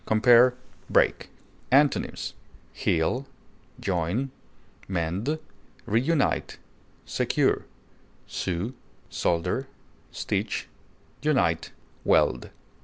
[0.07, 0.55] Compare
[0.89, 1.29] BREAK.
[1.71, 2.33] Antonyms:
[2.73, 3.27] heal,
[4.87, 5.37] mend,
[5.85, 6.57] reunite,
[7.05, 7.65] secure,
[8.25, 8.73] sew,
[9.11, 9.67] solder,
[10.11, 10.67] stitch,
[11.21, 11.71] unite,
[12.03, 12.49] weld.